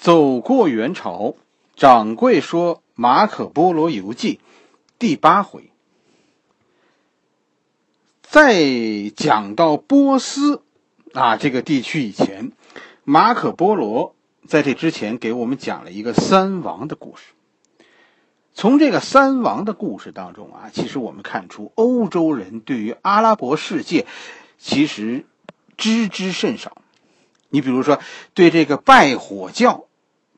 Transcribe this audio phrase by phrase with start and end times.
[0.00, 1.34] 走过元朝，
[1.76, 4.36] 掌柜说《马可波罗游记》
[4.98, 5.70] 第八回，
[8.22, 8.64] 在
[9.14, 10.62] 讲到波斯
[11.12, 12.52] 啊这个地区以前，
[13.04, 14.16] 马可波罗
[14.46, 17.34] 在这之前给我们讲了一个三王的故事。
[18.54, 24.06] 从这个三王的故事当中啊，其实我们看出欧洲人对于阿拉伯世界
[24.56, 25.26] 其实
[25.76, 26.78] 知之甚少。
[27.50, 28.00] 你比如说，
[28.32, 29.88] 对这个拜火教。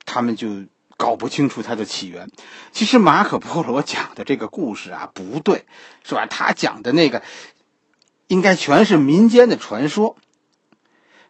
[0.05, 0.49] 他们就
[0.97, 2.31] 搞不清楚它的起源。
[2.73, 5.65] 其实马可波罗讲的这个故事啊，不对，
[6.05, 6.27] 是吧？
[6.27, 7.23] 他讲的那个
[8.29, 10.17] 应该全是民间的传说。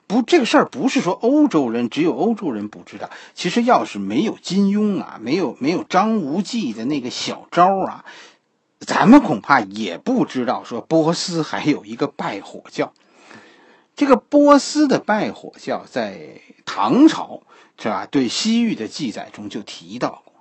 [0.07, 3.09] 不，这个事儿不是说欧洲人只有欧洲人不知道。
[3.35, 8.05] 其实要是没有金庸啊，没有没有张无忌的那个小招啊，
[8.81, 12.93] 咱们恐怕也不知道说波斯还有一个拜火教。
[14.03, 17.43] 这个波斯的拜火教在唐朝。
[17.79, 18.07] 是吧？
[18.09, 20.35] 对西域的记载中就提到过，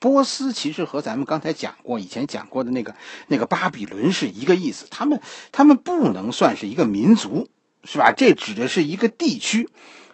[0.00, 2.96] 波斯其实和咱们刚才讲过、以前讲过的那个
[3.28, 4.86] 那个巴比伦是一个意思。
[4.90, 5.20] 他们
[5.52, 7.46] 他们不能算是一个民族，
[7.84, 8.12] 是吧？
[8.16, 9.68] 这指的是一个地区。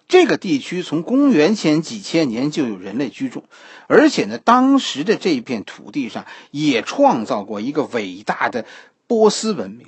[0.09, 3.45] 这个地区从公元前几千年就有人类居住，
[3.87, 8.67] 而且呢，当时的这片土地上也创造过一个伟大的
[9.07, 9.87] 波斯文明。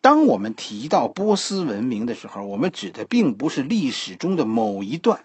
[0.00, 5.24] 当我们提到波斯文明的时候，我们指的并不是历史中的某一段。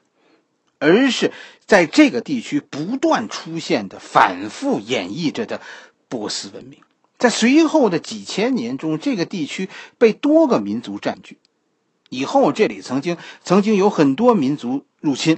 [0.80, 1.32] 而是
[1.66, 5.62] 在这个地区不断出现的、反复演绎着的
[6.10, 6.80] 波斯文明，
[7.18, 11.38] 在随后的几千年中，这个地区被多个民族占据。
[12.10, 13.16] 以后这里曾经
[13.46, 15.38] 曾经有很多民族入侵，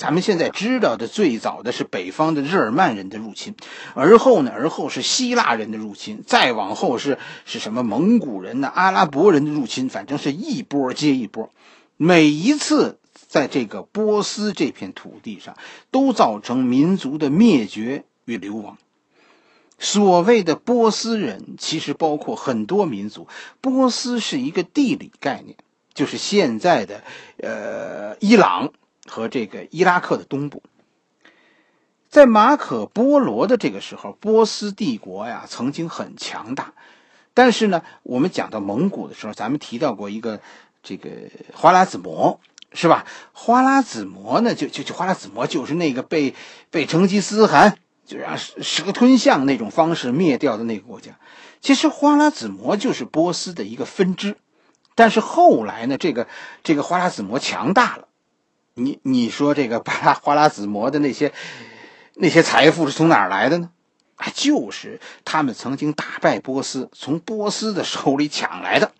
[0.00, 3.54] 咱们现在知道的最早的是北方的日耳曼人的入侵，
[3.92, 11.50] 而后呢，而后是希腊人的入侵，再往后是是什么蒙古人呢、阿拉伯人的入侵，反正是一波接一波，
[11.98, 12.96] 每一次。
[13.28, 15.56] 在这个波斯这片土地上，
[15.92, 18.76] 都造成民族的灭绝与流亡。
[19.78, 23.28] 所谓的波斯人，其实包括很多民族。
[23.60, 25.56] 波斯是一个地理概念，
[25.94, 27.04] 就是现在的
[27.36, 28.72] 呃伊朗
[29.10, 30.62] 和这个伊拉克的东部。
[32.08, 36.72] 在马可波罗的这个时候，波斯帝国呀曾经很强大，
[37.34, 40.40] 但是呢，我们讲到蒙古的时候，咱们提到过一个
[40.82, 41.10] 这个
[41.52, 42.40] 花剌子模。
[42.72, 43.04] 是吧？
[43.32, 44.54] 花剌子模呢？
[44.54, 46.36] 就就就花剌子模就是那个被
[46.70, 51.18] 被成吉思汗就让蛇吞象那种方式灭掉的那个国家。
[51.60, 54.36] 其实花剌子模就是波斯的一个分支，
[54.94, 56.28] 但是后来呢，这个
[56.62, 58.06] 这个花剌子模强大了。
[58.74, 61.32] 你你说这个巴拉花剌子模的那些
[62.14, 63.70] 那些财富是从哪儿来的呢？
[64.16, 68.92] 啊，就是他们曾经打败波斯，从波斯的手里抢来的。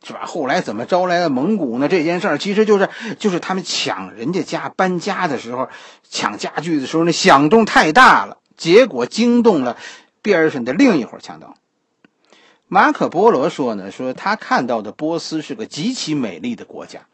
[0.00, 0.26] 是吧？
[0.26, 1.88] 后来怎么招来了蒙古呢？
[1.88, 2.88] 这件事儿其实就是
[3.18, 5.68] 就是他们抢人家家搬家的时候，
[6.08, 9.76] 抢家具的时候，那响动太大了，结果惊动了
[10.22, 11.56] 边上的另一伙强盗。
[12.68, 17.08] 马可波罗说呢，说他看到的波斯是个极其美丽的国家，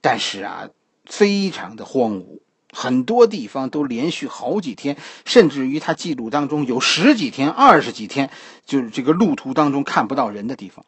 [0.00, 0.70] 但是啊，
[1.04, 2.40] 非常的荒芜，
[2.72, 8.30] 很多地方都连续好几天，甚至于他记录当中有十几天、二十几天，
[8.64, 10.84] 就是这个路途当中看不到人的地方。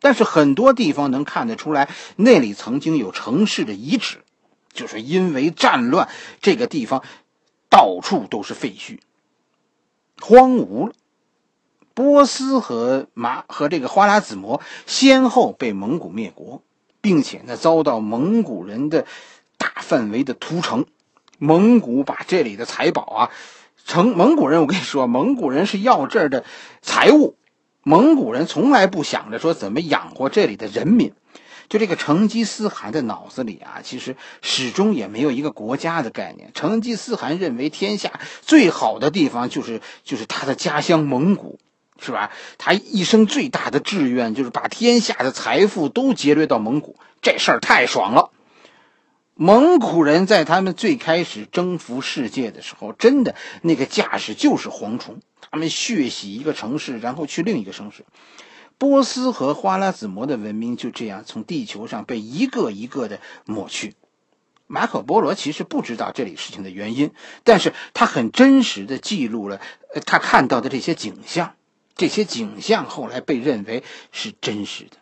[0.00, 4.18] 但是很多地方能看得出来，那里曾经有城市的遗址，
[4.72, 6.08] 就是因为战乱，
[6.40, 7.02] 这个地方
[7.68, 9.00] 到处都是废墟，
[10.20, 10.94] 荒芜了。
[11.94, 16.62] 波斯和马和这个花剌子模先后被蒙古灭国，
[17.00, 19.04] 并且呢遭到蒙古人的
[19.88, 20.84] 范围的屠城。
[21.38, 23.30] 蒙古把这里的财宝啊，
[23.86, 26.44] 成蒙古人，我跟你说，蒙古人是要这儿的
[26.82, 27.36] 财物。
[27.84, 31.14] 蒙古人从来不想着说怎么养活这里的人民，
[31.68, 36.50] 就这个成吉思汗的脑子里啊，其实始终也没有一个国家的概念。
[36.54, 38.10] 成吉思汗认为天下
[38.42, 41.60] 最好的地方就是就是他的家乡蒙古，
[41.98, 42.30] 是吧？
[42.58, 48.32] 他一生最大的志愿就是把天下的财富都劫掠到蒙古，这事儿太爽了。
[49.40, 55.20] 蒙古人在他们最开始征服世界的时候，真的那个架势就是蝗虫。
[55.52, 58.04] 他们血洗一个城市，然后去另一个城市。
[58.78, 63.94] 波斯和花剌子模的文明就这样从地球上被一个一个的抹去。
[64.66, 67.12] 马可波罗其实不知道这里事情的原因，
[67.44, 69.60] 但是他很真实的记录了
[70.04, 71.54] 他看到的这些景象。
[71.94, 74.96] 这些景象后来被认为是真实的。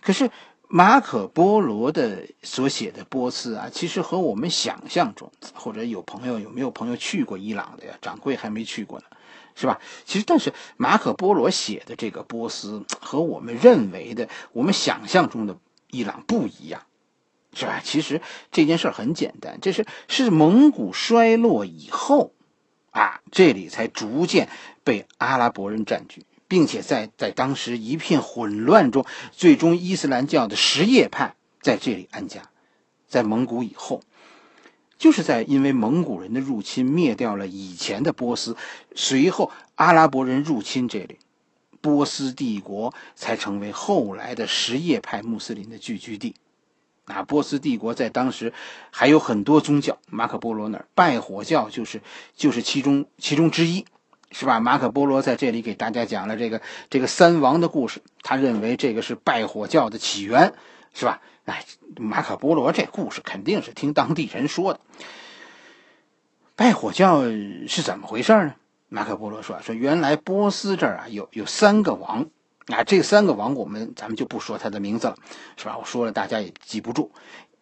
[0.00, 0.30] 可是
[0.72, 7.98] 马可波罗的所写的波斯啊，其实和我们想象中，或者有朋友有没有朋友去过伊朗的呀？
[8.00, 9.04] 掌柜还没去过呢。
[9.56, 9.80] 是吧？
[10.04, 15.58] 其实，但是马可波罗写的这个波斯和我们认为的、我们想象中的
[15.90, 16.82] 伊朗不一样。
[17.52, 17.80] 是吧？
[17.82, 18.22] 其实
[18.52, 22.32] 这件事很简单，这是是蒙古衰落以后，
[22.92, 24.48] 啊，这里才逐渐
[24.84, 32.50] 被阿拉伯人占据，并且在在当时一片混乱中，最终伊斯兰教的什叶派在这里安家。
[33.06, 34.02] 在蒙古以后，
[34.98, 38.56] 就是在因为蒙古人的入侵灭掉了以前的波斯，
[38.96, 41.18] 随后阿拉伯人入侵这里，
[41.80, 46.34] 波斯帝国才成为后来的什叶派穆斯林的聚居地。
[47.04, 48.52] 啊，波斯帝国在当时
[48.90, 52.02] 还有很多宗教，马可波罗那儿拜火教就是
[52.36, 53.86] 就是其中其中之一，
[54.30, 54.60] 是吧？
[54.60, 60.54] 马可波罗在这里给大家讲了这个这个三王的故事，他认为这个是拜火教的起源，
[60.94, 61.20] 是吧？
[61.44, 61.64] 哎，
[61.96, 64.80] 马可波罗这故事肯定是听当地人说的。
[66.54, 68.54] 拜火教是怎么回事呢？
[68.88, 72.26] 马可波罗说说原来波斯这儿啊有有三个王。
[72.66, 75.16] 啊，这三个王，我们咱们就不说他的名字了，
[75.56, 75.76] 是吧？
[75.76, 77.10] 我说了，大家也记不住。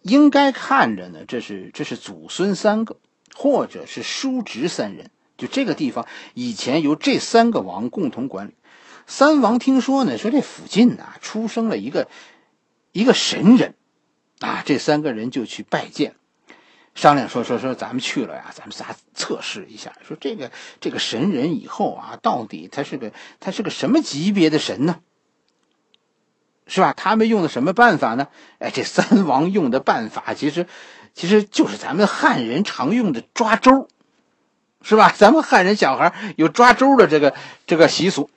[0.02, 2.96] 应该看着呢，这是这是祖孙三个，
[3.34, 5.10] 或者是叔侄三人。
[5.38, 8.54] 就这个地方以前由这三个王共同管理。
[9.06, 12.08] 三王听说呢，说这附近啊出生了一个
[12.92, 13.74] 一个神人，
[14.40, 16.14] 啊，这三个人就去拜见。
[16.94, 20.50] 商量说说说，咱们去了呀，咱们仨测试一下，说这个
[20.80, 24.98] 这个神人以后啊，到底他是个他是个什么级别的神呢？
[26.66, 26.92] 是吧？
[26.92, 28.26] 他们用的什么办法呢？
[28.58, 30.66] 哎，这三王用的办法，其实
[31.14, 33.88] 其实就是咱们汉人常用的抓周，
[34.82, 35.12] 是吧？
[35.16, 37.34] 咱们汉人小孩有抓周的这个
[37.66, 38.30] 这个习俗。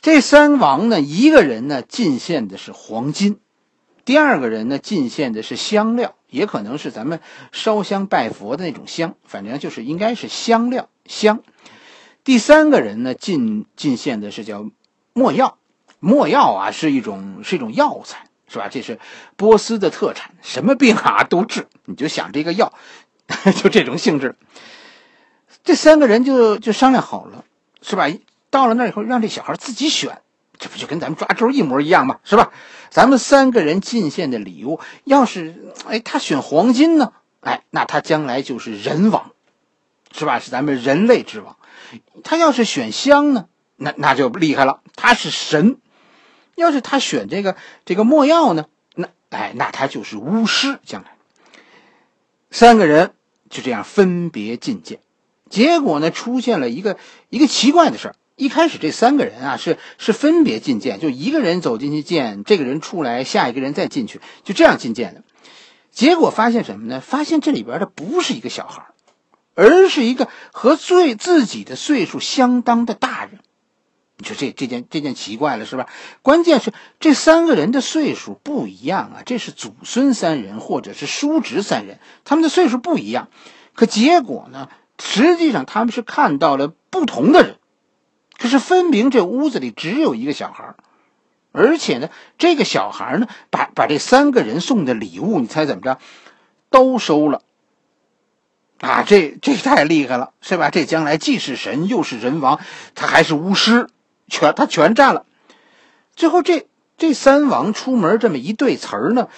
[0.00, 3.38] 这三王呢，一个人呢进献的是黄金，
[4.04, 6.14] 第二个人呢进献的是香料。
[6.28, 7.20] 也可能是咱们
[7.52, 11.44] 烧香拜佛的那种香，反正就是应该是香料香。
[12.24, 14.68] 第三个人呢，进进献的是叫
[15.12, 15.58] 墨药，
[16.00, 18.66] 墨药啊是一种是一种药材，是吧？
[18.68, 18.98] 这是
[19.36, 21.68] 波斯的特产，什么病啊都治。
[21.84, 22.72] 你就想这个药，
[23.62, 24.34] 就这种性质。
[25.64, 27.44] 这三个人就就商量好了，
[27.82, 28.06] 是吧？
[28.50, 30.20] 到了那以后，让这小孩自己选。
[30.56, 32.20] 这不就跟咱们抓周一模一样吗？
[32.22, 32.52] 是吧？
[32.88, 37.12] 咱们三个人进献的礼物，要是哎他选黄金呢？
[37.40, 39.32] 哎，那他将来就是人王，
[40.12, 40.38] 是吧？
[40.38, 41.56] 是咱们人类之王。
[42.22, 43.48] 他要是选香呢？
[43.76, 45.78] 那那就厉害了，他是神。
[46.54, 48.66] 要是他选这个这个墨药呢？
[48.94, 50.78] 那哎，那他就是巫师。
[50.84, 51.10] 将来
[52.52, 53.12] 三个人
[53.50, 55.00] 就这样分别进谏，
[55.54, 56.96] 结果呢，出现了一个
[57.28, 58.16] 一个奇怪的事儿。
[58.34, 65.22] 一开始这三个人啊是是分别进见，就一个人走进去见，这个人出来，下一个人再进去，就这样进见的。
[65.92, 67.00] 结果发现什么呢？
[67.00, 68.86] 发现这里边的不是一个小孩，
[69.54, 73.38] 而是一个和最自己的岁数相当的大人。
[74.18, 75.86] 你说这这件这件奇怪了是吧？
[76.22, 83.28] 关键是这三个人的岁数不一样啊，这是祖孙三人或者是叔侄三人，他们的岁数不一样。
[83.74, 84.68] 可结果呢？
[84.98, 87.56] 实际上他们是看到了不同的人。
[88.38, 90.74] 可是分明这屋子里只有一个小孩
[91.52, 95.98] 而且呢，这个小孩呢，把把这三个人送的礼物，你猜怎么着，
[96.68, 97.42] 都收了。
[98.80, 100.70] 啊，这这太厉害了，是吧？
[100.70, 102.60] 这将来既是神又是人王，
[102.96, 103.88] 他还是巫师，
[104.26, 105.26] 全他全占了。
[106.16, 106.66] 最后这
[106.98, 109.28] 这三王出门这么一对词儿呢，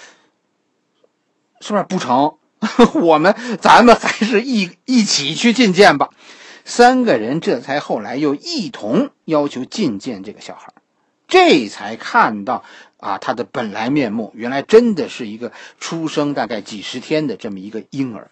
[1.61, 2.36] 是不是不成？
[2.95, 6.09] 我们咱们还是一一起去觐见吧。
[6.65, 10.73] 三个人这才后来又一同要求觐见这个小孩，
[11.27, 12.63] 这才看到
[12.97, 18.31] 啊他的本来面目，原来真的是一个出生大概几十天的这么一个婴儿，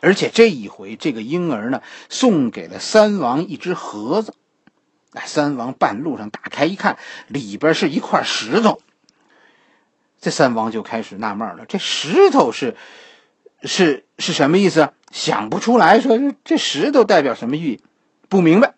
[0.00, 4.34] 而且这一回这个婴儿呢送给了三王一只盒子，
[5.14, 8.82] 哎，三王半路上打开一看，里边是一块石头，
[10.20, 12.76] 这三王就开始纳闷了，这石头是
[13.62, 14.92] 是是什么意思？
[15.10, 17.80] 想不出来，说这石头代表什么寓意，
[18.28, 18.74] 不明白，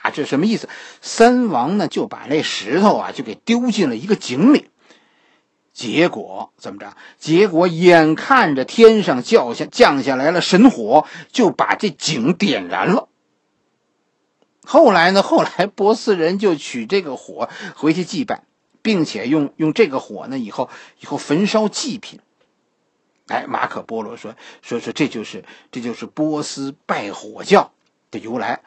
[0.00, 0.68] 啊，这什么意思？
[1.02, 4.70] 三王呢就把那石头啊就给丢进了一个井里，
[5.74, 6.96] 结果怎么着？
[7.18, 13.08] 结果眼看着天上降下降下来了神火，就把这井点燃了。
[14.66, 15.22] 后来呢？
[15.22, 18.44] 后来波斯人就取这个火回去祭拜，
[18.80, 22.20] 并且用用这个火呢，以后以后焚烧祭品。
[23.28, 27.72] 哎，马可波罗说说说，这就是这就是波斯拜火教
[28.10, 28.60] 的由来。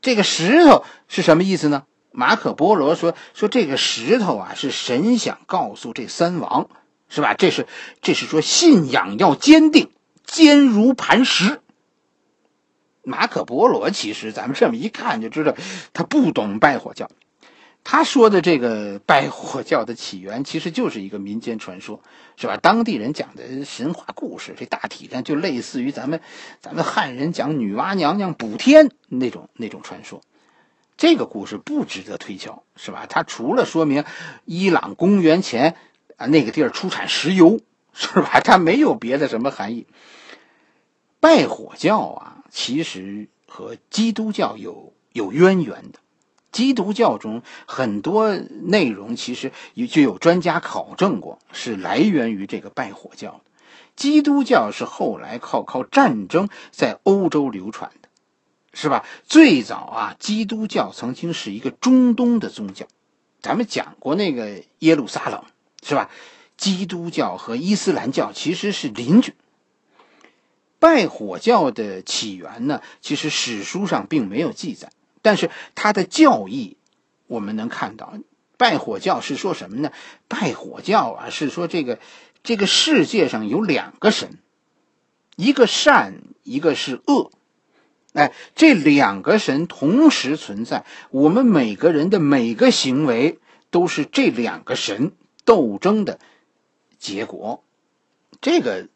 [0.00, 1.84] 这个石头是什么意思呢？
[2.10, 6.68] 马可波罗说说这个石头啊，是神想告诉这三王，
[7.08, 7.34] 是吧？
[7.34, 7.66] 这是
[8.02, 9.90] 这是说信仰要坚定，
[10.24, 11.60] 坚如磐石。
[13.04, 15.54] 马可波罗其实咱们这么一看就知道，
[15.92, 17.08] 他不懂拜火教。
[17.84, 22.00] 他说的这个拜火教的起源，其实就是一个民间传说，
[22.36, 22.56] 是吧？
[22.56, 26.20] 当地人讲的神话故事，这大体上就类似于咱们
[26.60, 30.22] 咱们汉人讲女娲娘娘补天那种那种传说。
[30.96, 33.06] 这个故事不值得推敲，是吧？
[33.08, 34.04] 它除了说明
[34.44, 35.74] 伊朗公元前
[36.16, 37.60] 啊那个地儿出产石油，
[37.92, 38.40] 是吧？
[38.40, 39.86] 它没有别的什么含义。
[41.18, 45.98] 拜火教啊，其实和基督教有有渊源的。
[46.52, 53.40] 基督教中很多内容其实也就有专家考证过，是来源于这个拜火教。
[53.96, 58.08] 基督教是后来靠靠战争在欧洲流传的，
[58.72, 59.04] 是吧？
[59.26, 62.86] 最早啊，基督教曾经是一个中东的宗教，
[63.40, 65.42] 咱们讲过那个耶路撒冷，
[65.82, 66.10] 是吧？
[66.56, 69.34] 基督教和伊斯兰教其实是邻居。
[70.78, 74.90] 拜火教的起源呢，其实史书上并没有记载。
[75.22, 76.76] 但是他的教义，
[77.26, 78.14] 我们能看到，
[78.56, 79.92] 拜火教是说什么呢？
[80.28, 81.98] 拜火教啊，是说这个
[82.42, 84.38] 这个世界上有两个神，
[85.36, 87.30] 一个善，一个是恶，
[88.12, 93.38] 哎，这两个神同时存在，我们每个人的每个行为
[93.70, 95.12] 都是这两个神
[95.44, 96.18] 斗争的
[96.98, 97.64] 结果，
[98.40, 98.88] 这个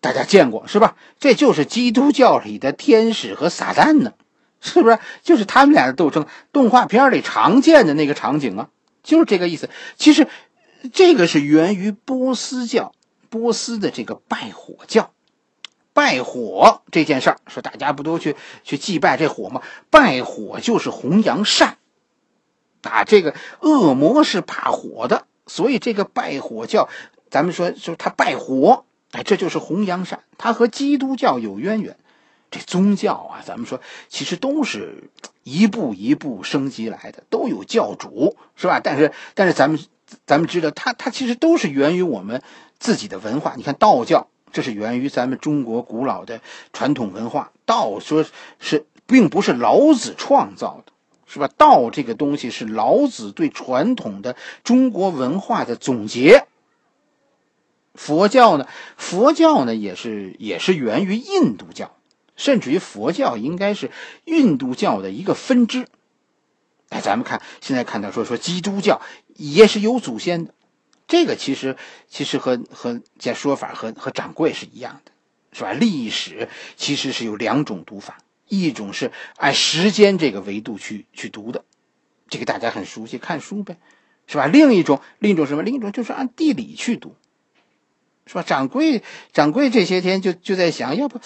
[0.00, 0.96] 大家见过是吧？
[1.20, 4.14] 这就是基督教里的天使和撒旦呢。
[4.64, 6.26] 是不是就是他们俩的斗争？
[6.50, 8.70] 动画片里常见的那个场景啊，
[9.02, 9.68] 就是这个意思。
[9.96, 10.26] 其实，
[10.94, 12.92] 这个是源于波斯教，
[13.28, 15.12] 波斯的这个拜火教。
[15.92, 19.60] 拜火这件事儿，说大家不都去去祭拜这火吗？
[19.90, 21.76] 拜火就是弘扬善
[22.80, 23.04] 啊。
[23.04, 26.88] 这个恶魔是怕火的，所以这个拜火教，
[27.30, 30.20] 咱们说说他拜火，哎，这就是弘扬善。
[30.38, 31.98] 他和基督教有渊源。
[32.54, 35.10] 这宗教啊，咱们说其实都是
[35.42, 38.78] 一步一步升级来的，都有教主，是吧？
[38.78, 39.80] 但是，但是咱们
[40.24, 42.40] 咱们知道，它它其实都是源于我们
[42.78, 43.54] 自己的文化。
[43.56, 46.40] 你看道教，这是源于咱们中国古老的
[46.72, 47.50] 传统文化。
[47.66, 48.24] 道说
[48.60, 50.92] 是并不是老子创造的，
[51.26, 51.48] 是吧？
[51.56, 56.46] 道这个东西是老子对传统的中国文化的总结。
[57.94, 61.96] 佛教呢，佛教呢也是也是源于印度教。
[62.36, 63.90] 甚至于佛教应该是
[64.24, 65.86] 印度教的一个分支。
[66.90, 69.00] 哎，咱们看现在看到说说基督教
[69.34, 70.54] 也是有祖先的，
[71.08, 71.76] 这个其实
[72.08, 75.12] 其实和和这说法和和掌柜是一样的，
[75.52, 75.72] 是吧？
[75.72, 81.64] 历史其实是有两种读法，一种是按时间这个维度去去读的，
[82.28, 83.78] 这个大家很熟悉，看书呗，
[84.26, 84.46] 是吧？
[84.46, 85.62] 另一种另一种什么？
[85.62, 87.16] 另一种就是按地理去读。
[88.26, 88.42] 是吧？
[88.42, 89.02] 掌柜，
[89.32, 91.20] 掌柜这些天就就在想，要不，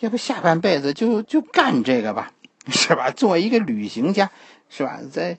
[0.00, 2.32] 要不下半辈子就就干这个吧，
[2.68, 3.10] 是吧？
[3.10, 4.30] 做一个旅行家，
[4.68, 5.00] 是吧？
[5.10, 5.38] 在，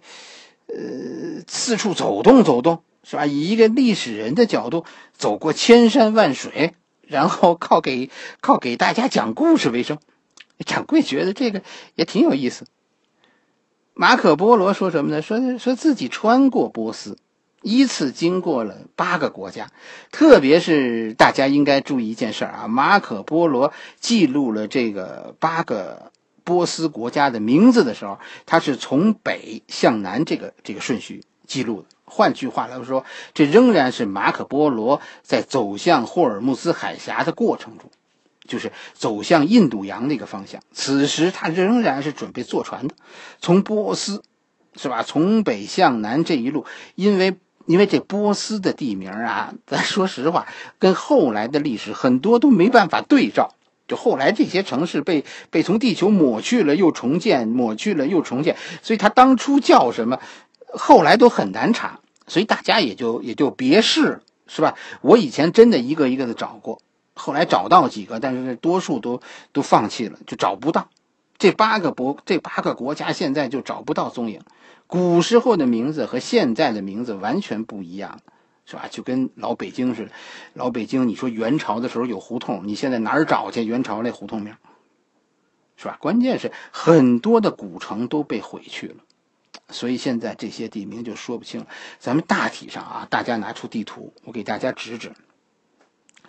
[0.67, 3.25] 呃，四处走动走动，是吧？
[3.25, 8.10] 以一个历史人的角度，走过千山万水，然后靠给
[8.41, 10.00] 靠给大家讲故事为生。
[10.65, 11.62] 掌柜觉得这个
[11.96, 12.65] 也挺有意思。
[13.93, 15.22] 马可波罗说什么呢？
[15.22, 17.17] 说说自己穿过波斯。
[17.63, 19.72] 依次经过了八个国家，
[20.12, 26.12] 特别是大家应该注意一件事啊，马可波罗记录了这个八个
[26.43, 31.88] 波斯国家的名字的时候，他是从北向南这个这个顺序记录的。
[32.03, 37.89] 换句话来说，这仍然是马可波罗在走向霍尔木兹海峡的过程中，
[38.46, 40.62] 就是走向印度洋那个方向。
[40.74, 42.96] 此时他仍然是准备坐船的，
[43.39, 44.22] 从波斯，
[44.75, 45.01] 是吧？
[45.01, 46.65] 从北向南这一路，
[46.96, 47.38] 因为。
[47.65, 50.48] 因为这波斯的地名啊，咱说实话，
[50.79, 53.53] 跟后来的历史很多都没办法对照。
[53.86, 60.20] 就后来这些城市被被从地球抹去了又重建，抹去了又重建，所以它当初叫什么，
[60.72, 64.75] 后来都很难查，所以大家也就也就别试，是吧？
[65.01, 66.82] 我以前真的一个一个的找过，
[67.13, 70.88] 后来找到几个，但是多数都都放弃了，就找不到。
[71.38, 74.39] 这八个国，这八个国家现在就找不到踪影。
[74.88, 78.20] 古时候的名字和现在的名字完全不一样，
[78.66, 78.88] 是吧？
[78.90, 80.12] 就跟老北京似的。
[80.54, 84.56] 老北京，你说元朝的时候有胡同，你现在哪儿找去元朝那胡同名？
[85.75, 85.98] 是吧？
[86.00, 88.96] 关键是很多的古城都被毁去了，
[89.70, 91.68] 所以现在这些地名就说不清了。
[92.00, 95.12] 咱们大体上啊，大家拿出地图，我给大家指指。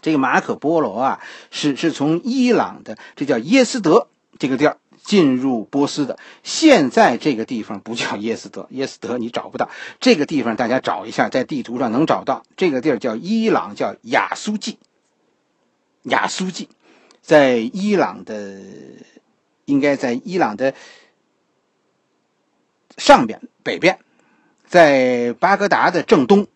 [0.01, 1.21] 这个马可波罗啊，
[1.51, 4.09] 是是从伊朗的，这叫耶斯德
[4.39, 4.79] 这个地儿。
[5.05, 9.69] 进入波斯的，现在这个地方不叫耶斯德， 耶斯德你找不到。
[10.01, 12.43] 这个地方大家找一下，在地图上能找到。
[12.57, 14.79] 这个地儿叫伊朗，叫亚苏季。
[16.05, 16.71] 亚苏季，
[17.21, 18.61] 在伊朗的，
[19.67, 20.75] 应该在伊朗的
[22.97, 23.99] 上边、北边，
[24.67, 26.47] 在巴格达的正东，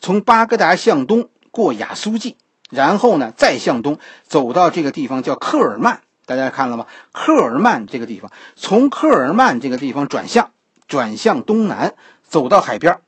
[0.00, 2.36] 从巴格达向东过雅苏季，
[2.70, 6.02] 然后呢再向东走到这个地方叫科尔曼。
[6.28, 6.84] 大家看了吗？
[7.10, 10.50] 科尔曼这个地方，从科尔曼这个地方转向，
[10.86, 12.98] 转向东南，走到海边，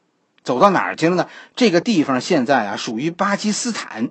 [0.42, 1.28] 走到哪儿去了呢？
[1.54, 4.08] 这个地方现在啊属于巴基斯坦，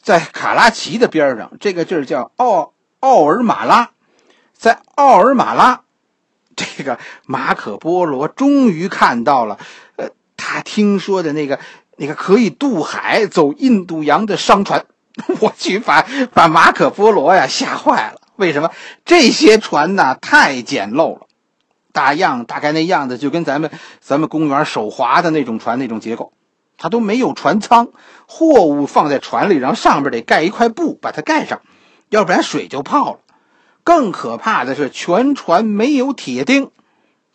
[0.00, 3.90] 在卡拉奇的边上，这个地儿叫奥奥尔马拉，
[4.56, 5.80] 在奥尔马拉，
[6.54, 9.58] 这个马可波罗终于看到了，
[9.96, 11.58] 呃，他听说的那个
[11.96, 14.86] 那个可以渡海走印度洋的商船，
[15.40, 18.20] 我去，把把马可波罗呀吓坏了。
[18.42, 18.72] 为什么
[19.04, 20.16] 这些船呢？
[20.20, 21.28] 太简陋了，
[21.92, 23.70] 大样大概那样子，就跟咱们
[24.00, 26.32] 咱们公园手划的那种船那种结构，
[26.76, 27.90] 它都没有船舱，
[28.26, 31.60] 货物放在船里，然后上边得盖一块布把它盖上，
[32.08, 33.18] 要不然水就泡了。
[33.84, 36.72] 更可怕的是，全船没有铁钉，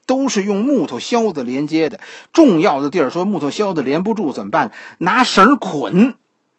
[0.06, 2.02] 都是用木头销子连接的。
[2.34, 4.74] 重要的地儿说木头销子连不住怎么办？
[4.98, 6.16] 拿绳捆。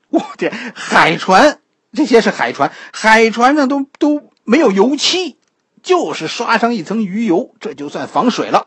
[0.09, 1.59] 我天，海船。
[1.91, 5.37] 这些是海船，海船上都都没有油漆，
[5.83, 8.67] 就是刷上一层鱼油，这就算防水了。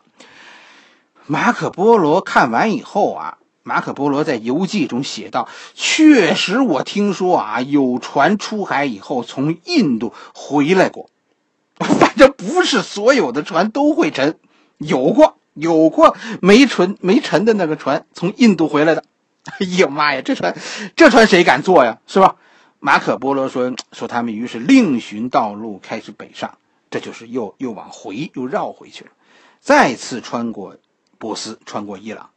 [1.26, 11.10] 马可波罗看完以后啊，马可波罗在游记中写道：“确实，我听说啊，有船出海以后从印度回来过，
[11.98, 14.38] 反正不是所有的船都会沉，
[14.78, 19.02] 有过有过没沉没沉的那个船从印度回来的。
[19.58, 20.56] 哎呀妈呀，这船
[20.94, 21.98] 这船谁敢坐呀？
[22.06, 22.36] 是吧？”
[22.84, 26.58] 马可波罗说：“说他们于是另寻道路，开始北上，
[26.90, 29.12] 这就是又又往回又绕回去了，
[29.60, 30.76] 再次穿过
[31.16, 32.30] 波斯，穿过伊朗。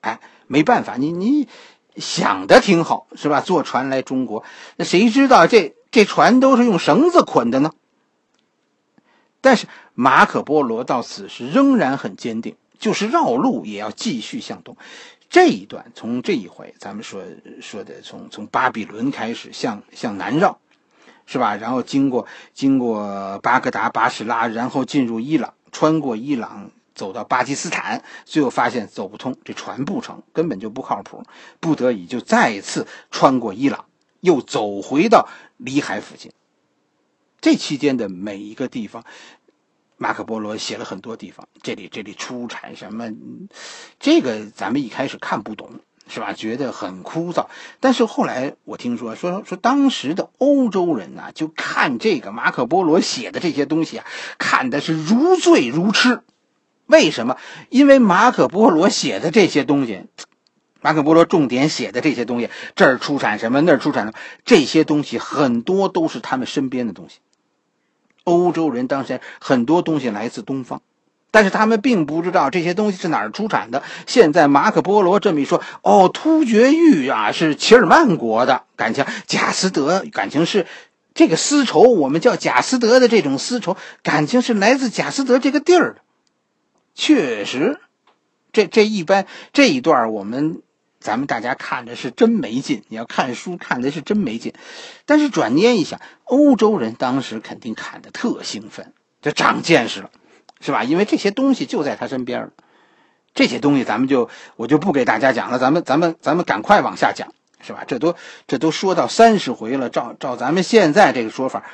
[0.00, 1.48] 哎，没办法，你你
[1.96, 3.42] 想的挺好，是吧？
[3.42, 4.42] 坐船来中国，
[4.76, 7.70] 那谁知道这这船都是用绳子捆的呢？
[9.42, 14.78] 但是马可波罗到此时仍然很坚定，就是绕路也要继续向东。”
[15.34, 17.24] 这一段从这一回，咱们说
[17.60, 20.60] 说的从从巴比伦开始向向南绕，
[21.26, 21.56] 是吧？
[21.56, 31.24] 然后经过经过巴格达、巴士拉，然后进入伊朗，穿过伊朗走到巴基斯坦，最后发现走不通，这船不成，根本就不靠谱，
[31.58, 33.86] 不得已就再一次穿过伊朗，
[34.20, 36.30] 又走回到里海附近。
[37.40, 39.04] 这期间的每一个地方。
[40.04, 43.10] 马可波罗写了很多地方，这里这里出产什么？
[43.98, 46.34] 这个咱们一开始看不懂，是吧？
[46.34, 47.46] 觉得很枯燥。
[47.80, 54.04] 但是后来我听说，说说当时的欧洲人呢，就看这个马可波罗写的这些东西啊，
[54.36, 56.20] 看的是如醉如痴。
[56.84, 57.38] 为什么？
[57.70, 60.04] 因为马可波罗写的这些东西，
[60.82, 67.20] 马可波罗重点写的这些东西，这儿出产什么，那儿出产什么，这些东西很多都是他们身边的东西。
[68.24, 70.82] 欧洲人当时很多东西来自东方，
[71.30, 73.82] 但是他们并不知道这些东西是哪儿出产的。
[74.06, 80.66] 现在马可波罗这么一说，哦，突厥玉啊是齐尔曼国的，感情贾斯德感情是
[81.14, 86.00] 这个丝绸，我们叫贾斯德的这种丝绸，感情是来自贾斯德这个地儿的。
[86.94, 87.78] 确实，
[88.52, 90.62] 这这一般这一段我们。
[91.04, 94.54] 咱们大家看着是真没劲，你要看书看的是真没劲，
[95.04, 100.10] 但是转念一想，欧洲人当时肯定看的特兴奋，就长见识了，
[100.62, 100.82] 是吧？
[100.82, 102.52] 因为这些东西就在他身边
[103.34, 107.84] 这些东西咱们就我就不给大家讲了，咱们咱们咱们赶快往下讲，是吧？
[107.86, 111.64] 这都这都说到三十回了，照照咱们现在这个说法，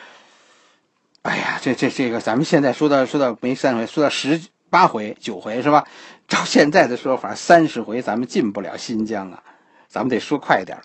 [1.23, 4.41] 哎呀，这这这个咱们现在说到说到没三回，说到十
[4.71, 5.87] 八回九回是吧？
[6.31, 9.43] 照现在的说法，三十回咱们进不了新疆啊，
[9.89, 10.79] 咱们得说快一点。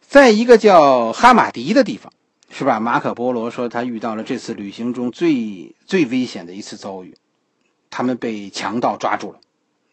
[0.00, 2.12] 在一个叫哈马迪的地方，
[2.50, 2.80] 是吧？
[2.80, 7.16] 马可波罗说他遇到了这次旅行中最最危险的一次遭遇，
[7.88, 9.38] 他们被强盗抓住了。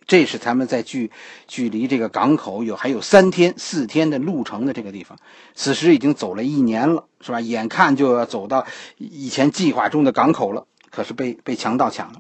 [0.08, 1.12] 这是他们在距
[1.48, 5.18] 距离这个港口有还有三天四天的路程的这个地方，
[5.54, 7.40] 此时已经走了一年了，是吧？
[7.40, 8.66] 眼看就要走到
[8.98, 12.20] 以前计划中的港口了，可是被被强盗抢了。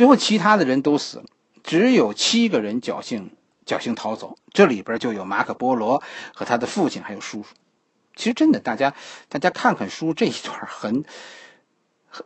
[0.00, 1.24] 最后，其他的人都死了，
[1.62, 3.32] 只有七个人侥幸
[3.66, 4.38] 侥幸逃走。
[4.50, 7.48] 这里边就有马可波罗和他的父亲，还有叔叔。
[8.16, 8.94] 其实，真的，大家
[9.28, 11.04] 大家看看书这一段，很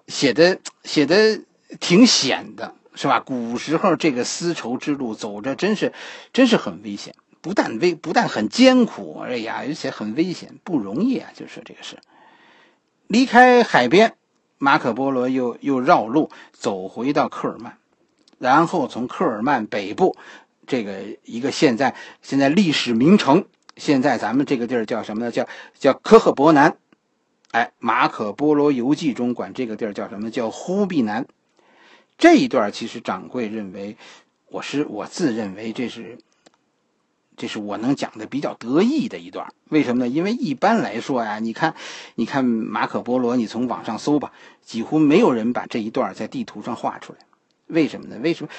[0.06, 1.40] 写的写的
[1.80, 3.18] 挺险的，是吧？
[3.18, 5.92] 古时候这个丝绸之路走着，真是
[6.32, 7.16] 真是很危险。
[7.40, 11.32] 不但危，不但很艰苦，哎呀，而且很危险，不容易啊！
[11.34, 11.98] 就说这个事，
[13.08, 14.14] 离开海边。
[14.64, 17.72] 马可波罗又又绕路走回到科尔曼，
[18.38, 20.16] 然后从科尔曼北部
[20.66, 23.44] 这个一个现在现在历史名城，
[23.76, 25.30] 现在咱们这个地儿叫什么呢？
[25.30, 25.46] 叫
[25.78, 26.78] 叫科赫伯南。
[27.50, 30.30] 哎，马可波罗游记中管这个地儿叫什么？
[30.30, 31.26] 叫忽必南。
[32.16, 33.98] 这一段其实掌柜认为，
[34.48, 36.16] 我是我自认为这是，
[37.36, 39.52] 这是我能讲的比较得意的一段。
[39.68, 40.08] 为什么呢？
[40.08, 41.74] 因为一般来说呀，你看，
[42.14, 44.32] 你看马可波罗，你从网上搜吧，
[44.64, 47.18] 几乎没有人把这一段在地图上画出来。
[47.66, 48.18] 为什么呢？
[48.22, 48.50] 为什么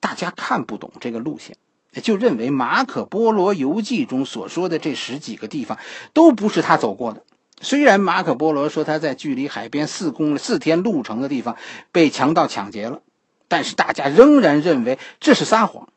[0.00, 1.56] 大家看不懂这个路线，
[2.02, 5.78] 就认为马可波罗游记中所说的这十几个地方
[6.12, 7.22] 都不是他走过的？
[7.60, 11.56] 虽然马可波罗说他在距离海边四公里、四天路程的地方
[11.92, 13.00] 被强盗抢劫了。
[13.48, 15.90] 但是大家仍然认为这是撒谎，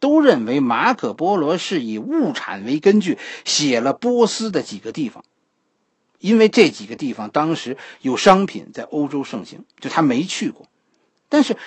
[0.00, 5.24] 都认为马可波罗是以物产为根据写了波斯的几个地方，
[6.18, 10.66] 因为这几个地方当时有商品在欧洲盛行，就他没去过。
[11.30, 11.58] 但是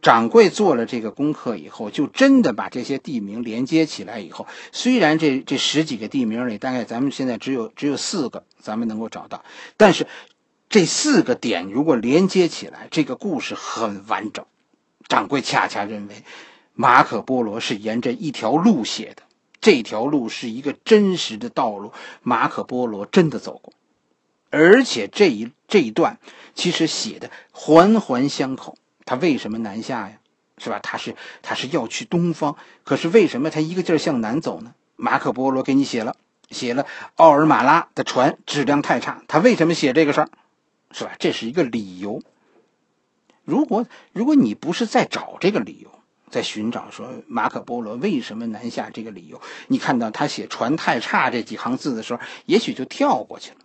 [0.00, 9.44] 掌柜做了这个功课以后，就真的把这些地名连接起来以后，虽然这这十几个地名里大概咱们现在只有只有四个咱们能够找到，
[9.76, 10.06] 但是
[10.68, 14.46] 这四个点如果连接起来，这个故事很完整。
[15.08, 16.22] 掌柜恰恰认为，
[16.80, 19.24] 马可波罗是沿着一条路写的，
[19.60, 23.72] 这条路是一个真实的道路，马可波罗真的走过，
[24.50, 26.20] 而且这一这一段
[26.54, 28.78] 其实写的环环相扣。
[29.04, 30.20] 他为什么南下呀？
[30.58, 30.78] 是吧？
[30.80, 34.72] 他是他是要去东方，可是为什么他一个劲儿向南走呢？
[34.94, 36.14] 马可波罗给你写了
[36.48, 36.86] 写了
[37.16, 40.30] 奥尔马拉的船质量太差，他为什么写这个事儿？
[40.92, 41.16] 是吧？
[41.18, 42.22] 这是一个理由。
[43.42, 45.90] 如果如果你不是在找这个理由，
[46.30, 53.56] 在寻找说马可波罗为什么南下这个理由，你看到他写船太差这几行字的时候，也许就跳过去了，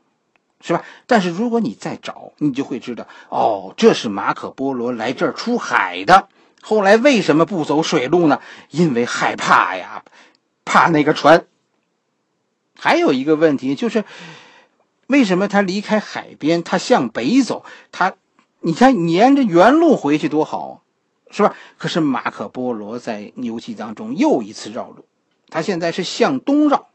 [0.61, 0.83] 是吧？
[1.07, 6.29] 但是如果你再找，你就会知道，哦，这是马可波罗来这儿出海的。
[6.61, 8.39] 后来为什么不走水路呢？
[8.69, 10.03] 因为害怕呀，
[10.63, 11.45] 怕那个船。
[12.79, 14.05] 还有一个问题就是，
[15.07, 18.15] 为什么他离开海边，他向北走，他？
[18.65, 20.83] 你看，沿着原路回去多好，
[21.33, 21.55] 是吧？
[21.77, 25.05] 可是马可波罗在游记当中又一次绕路，
[25.49, 26.87] 他现在是向东绕，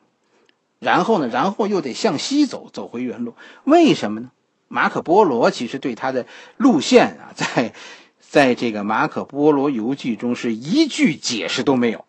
[0.79, 3.35] 然后呢，然后又得向西走，走回原路。
[3.65, 4.31] 为什么呢？
[4.69, 7.75] 马可波罗其实对他的路线啊，在
[8.21, 12.05] 在这个马可波罗游记中是一句解释都没有，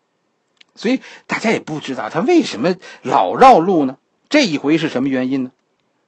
[0.74, 3.96] 所以大家也不知道他为什么老绕路呢？
[4.28, 5.50] 这一回是什么原因呢？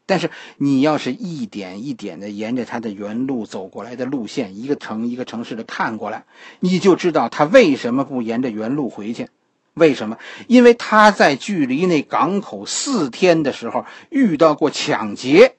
[0.04, 6.24] 但是你要是一点一点的沿着他的原路走过来的路线，一个城一个城市的看过来，
[6.60, 9.28] 你就知道他为什么不沿着原路回去。
[9.74, 10.18] 为什么？
[10.48, 15.56] 因为他在距离那港口四天的时候遇到过抢劫。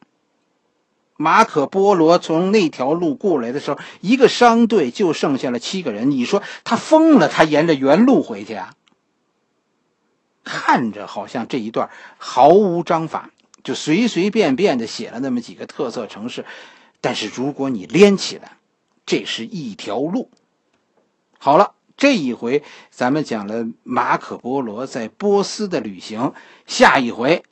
[1.15, 6.11] 马可波罗从那条路过来的时候，一个商队就剩下了七个人。
[6.11, 7.27] 你说他疯了？
[7.27, 8.73] 他沿着原路回去啊？
[10.43, 13.29] 看着好像这一段毫无章法。
[13.63, 16.45] 就随随便便的写了那么几个特色城市，
[17.01, 18.57] 但是如果你连起来，
[19.05, 20.29] 这是一条路。
[21.37, 26.33] 好了，这一回咱们讲了马可波罗在波斯的旅行，
[26.65, 27.43] 下一回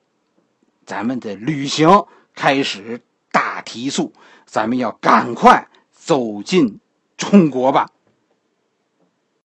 [0.85, 4.13] 咱们的旅行开始大提速，
[4.45, 6.79] 咱们要赶快走进
[7.17, 7.89] 中国吧。